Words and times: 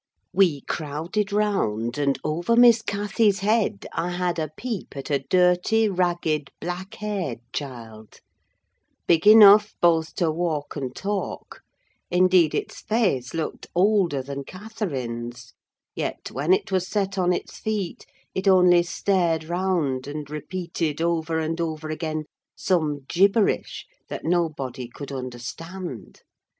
We 0.33 0.61
crowded 0.61 1.31
round, 1.31 1.99
and 1.99 2.17
over 2.23 2.55
Miss 2.55 2.81
Cathy's 2.81 3.41
head 3.41 3.85
I 3.93 4.09
had 4.09 4.39
a 4.39 4.47
peep 4.49 4.97
at 4.97 5.11
a 5.11 5.19
dirty, 5.19 5.87
ragged, 5.89 6.49
black 6.59 6.95
haired 6.95 7.41
child; 7.53 8.19
big 9.05 9.27
enough 9.27 9.75
both 9.79 10.15
to 10.15 10.31
walk 10.31 10.75
and 10.75 10.95
talk: 10.95 11.61
indeed, 12.09 12.55
its 12.55 12.79
face 12.81 13.35
looked 13.35 13.67
older 13.75 14.23
than 14.23 14.43
Catherine's; 14.43 15.53
yet 15.93 16.31
when 16.31 16.51
it 16.51 16.71
was 16.71 16.87
set 16.87 17.19
on 17.19 17.31
its 17.31 17.59
feet, 17.59 18.07
it 18.33 18.47
only 18.47 18.81
stared 18.81 19.43
round, 19.43 20.07
and 20.07 20.27
repeated 20.31 20.99
over 20.99 21.37
and 21.37 21.61
over 21.61 21.89
again 21.91 22.23
some 22.55 23.01
gibberish 23.07 23.85
that 24.09 24.25
nobody 24.25 24.87
could 24.87 25.11
understand. 25.11 26.21